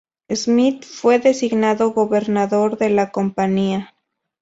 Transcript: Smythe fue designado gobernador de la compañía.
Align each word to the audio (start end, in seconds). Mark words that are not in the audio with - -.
Smythe 0.33 0.83
fue 0.83 1.19
designado 1.19 1.91
gobernador 1.91 2.75
de 2.79 2.89
la 2.89 3.11
compañía. 3.11 3.93